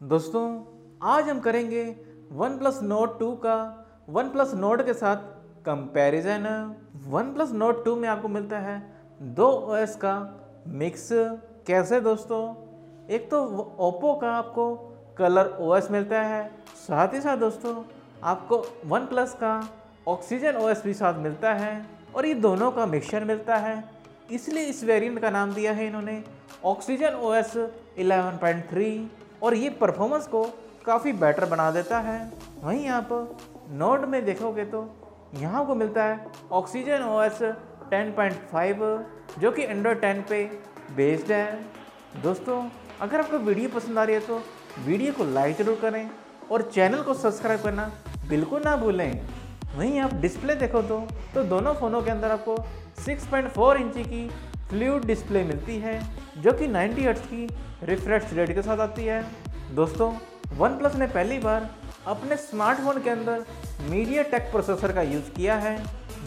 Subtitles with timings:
[0.00, 0.40] दोस्तों,
[1.02, 1.84] आज हम करेंगे
[2.32, 3.54] वन प्लस नोट टू का
[4.08, 5.16] वन प्लस नोट के साथ
[5.66, 6.44] comparison
[7.06, 8.76] one plus note two में आपको मिलता है
[9.32, 10.12] दो ओएस का
[10.74, 11.08] मिक्स
[11.66, 12.42] कैसे दोस्तों?
[13.08, 13.42] एक तो
[13.80, 14.74] ओप्पो का आपको
[15.18, 16.46] कलर ओएस मिलता है,
[16.78, 17.74] साथ ही साथ दोस्तों,
[18.22, 19.58] आपको वन प्लस का
[20.08, 21.74] ऑक्सीजन ओएस भी साथ मिलता है
[22.14, 23.84] और ये दोनों का मिक्सचर मिलता है।
[24.30, 26.22] इसलिए इस वेरिएंट का नाम दिया है इन्होंने
[26.66, 27.56] ऑक्सीजन ओएस
[27.98, 29.08] 11.3
[29.42, 30.42] और ये परफॉर्मेंस को
[30.86, 32.18] काफ़ी बेटर बना देता है।
[32.62, 33.08] वहीं आप
[33.72, 34.88] नोट में देखोगे तो
[35.36, 37.42] यहाँ को मिलता है oxygen O S
[37.90, 38.84] ten point five
[39.40, 40.44] जो कि एंड्रॉयड टेन पे
[40.96, 41.58] बेस्ड है।
[42.22, 42.62] दोस्तों,
[43.00, 44.42] अगर आपको वीडियो पसंद आ रही है तो
[44.84, 46.08] वीडियो को लाइक ज़रूर करें
[46.50, 47.90] और चैनल को सब्सक्राइब करना
[48.28, 49.20] बिल्कुल ना भूलें।
[49.76, 51.00] वहीं आप डिस्प्ले देखो तो
[51.34, 52.56] तो दोनों फ़ोनों के अंदर आपको
[53.00, 54.28] 6.4 इंची की
[54.68, 55.98] फ्लूड डिस्प्ले मिलती है।
[56.36, 57.46] जो कि 90 हर्ट्ज की
[57.84, 59.22] रिफ्रेश रेट के साथ आती है।
[59.74, 60.12] दोस्तों
[60.56, 61.70] वन प्लस ने पहली बार
[62.06, 63.44] अपने स्मार्टफ़ोन के अंदर
[63.90, 65.76] मीडिया टेक प्रोसेसर का यूज़ किया है,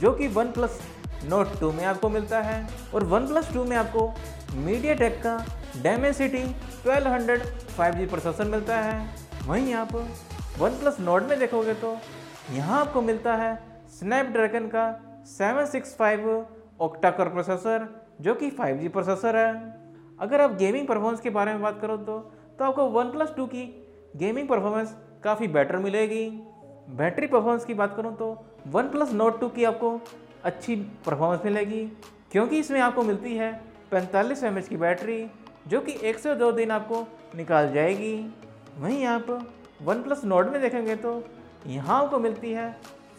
[0.00, 0.80] जो कि वन प्लस
[1.24, 4.08] नोट टू में आपको मिलता है। और वन प्लस टू में आपको
[4.56, 5.36] मीडिया टेक का
[5.82, 6.42] डेमेसिटी
[6.84, 7.40] 1200
[7.78, 8.98] 5G प्रोसेसर मिलता है।
[9.46, 9.94] वहीं आप
[10.58, 11.96] वन प्लस नोट में देखोगे तो
[12.52, 13.56] यहाँ आपको मिलता है
[13.98, 14.84] स्नैपड्रैगन का
[15.30, 16.44] 765
[16.80, 17.86] ऑक्टा कोर प्रोसेसर,
[18.20, 19.52] जो कि 5G प्रोसेसर है।
[20.18, 22.18] अगर आप गेमिंग परफॉर्मेंस के बारे में बात करो तो
[22.58, 23.64] तो आपको वन प्लस टू की
[24.16, 26.28] गेमिंग परफॉर्मेंस काफ़ी बेटर मिलेगी।
[26.90, 28.36] बैटरी परफॉर्मेंस की बात करूँ तो
[28.68, 30.00] वन प्लस नोट टू की आपको
[30.44, 31.84] अच्छी परफॉर्मेंस मिलेगी,
[32.32, 33.52] क्योंकि इसमें आपको मिलती है
[33.90, 35.24] पैंतालीस एम की बैटरी
[35.68, 38.14] जो कि एक से दो दिन आपको निकाल जाएगी।
[38.78, 39.30] वहीं आप
[39.82, 41.22] वन प्लस नोट में देखेंगे तो
[41.66, 42.70] यहाँ आपको मिलती है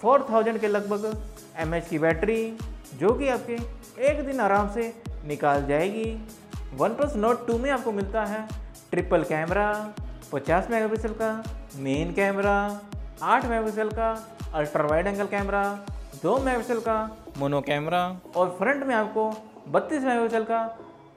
[0.00, 1.22] फोर थाउज़ेंड के लगभग
[1.58, 2.58] एमएच की बैटरी
[2.96, 3.56] जो कि आपके
[4.02, 4.92] एक दिन आराम से
[5.26, 6.04] निकाल जाएगी।
[6.76, 8.46] वन प्लस नोट टू में आपको मिलता है
[8.90, 9.68] ट्रिपल कैमरा
[10.32, 11.30] 50 मेगापिक्सल का
[11.84, 12.56] मेन कैमरा
[13.28, 14.08] 8 मेगापिक्सल का
[14.54, 15.62] ultra wide angle camera
[16.24, 16.96] 2 megapixel का
[17.38, 18.02] मोनो कैमरा
[18.36, 19.24] और फ्रंट में आपको
[19.76, 20.60] 32 मेगापिक्सल का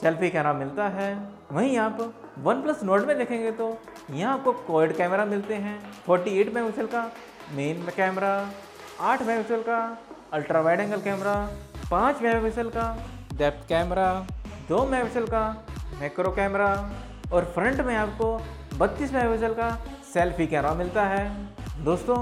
[0.00, 1.08] सेल्फी कैमरा मिलता है।
[1.52, 1.98] वहीं आप
[2.44, 3.66] वन प्लस नोट में देखेंगे तो
[4.10, 5.78] यहाँ आपको कोड कैमरा मिलते हैं
[6.08, 7.02] 48 मेगापिक्सल का
[7.56, 8.34] मेन कैमरा
[9.08, 9.80] 8 मेगापिक्सल का
[10.32, 11.34] ultra wide angle camera
[11.92, 12.86] 5 megapixel का
[13.34, 14.08] डेप्थ कैमरा
[14.68, 15.42] दो मेगापिक्सल का
[16.00, 16.68] मैक्रो कैमरा
[17.32, 18.26] और फ्रंट में आपको
[18.78, 19.70] 32 मेगापिक्सल का
[20.12, 22.16] सेल्फी कैमरा मिलता है। दोस्तों,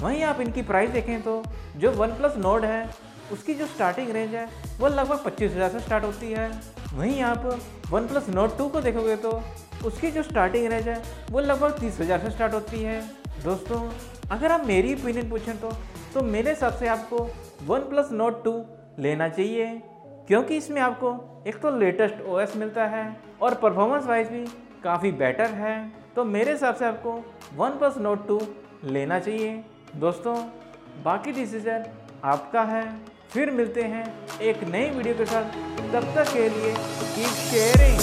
[0.00, 1.42] वहीं आप इनकी प्राइस देखें तो
[1.76, 2.88] जो वन प्लस नोड है,
[3.32, 6.50] उसकी जो स्टार्टिंग रेंज है, वो लगभग पच्चीस हज़ार से स्टार्ट होती है।
[6.92, 7.46] वहीं आप
[7.90, 9.40] वन प्लस नोट टू को देखोगे तो
[9.86, 13.00] उसकी जो स्टार्टिंग रेंज है, वो लगभग तीस हज़ार से स्टार्ट होती है।
[13.44, 13.80] दोस्तों,
[14.30, 15.72] अगर आप मेरी ओपिनियन पूछें तो
[16.14, 17.28] तो मेरे हिसाब से आपको
[17.66, 18.62] वन प्लस नोट टू
[18.98, 19.66] लेना चाहिए।
[20.28, 21.08] क्योंकि इसमें आपको
[21.48, 23.04] एक तो लेटेस्ट ओएस मिलता है
[23.42, 24.44] और परफॉर्मेंस वाइज भी
[24.84, 25.74] काफ़ी बेटर है।
[26.16, 27.12] तो मेरे हिसाब से आपको
[27.56, 28.40] वन प्लस नोट टू
[28.84, 29.64] लेना चाहिए।
[29.96, 30.36] दोस्तों,
[31.04, 31.84] बाकी डिसीज़न
[32.24, 32.84] आपका है।
[33.32, 34.04] फिर मिलते हैं
[34.40, 35.44] एक नई वीडियो के साथ।
[35.92, 37.98] तब तक के लिए कीप शेयरिंग